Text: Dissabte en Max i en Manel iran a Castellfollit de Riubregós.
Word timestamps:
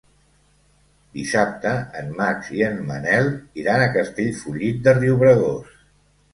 Dissabte 1.17 1.73
en 1.99 2.09
Max 2.23 2.49
i 2.57 2.65
en 2.69 2.81
Manel 2.89 3.31
iran 3.65 3.85
a 3.85 3.93
Castellfollit 4.01 4.85
de 4.91 4.99
Riubregós. 5.03 5.81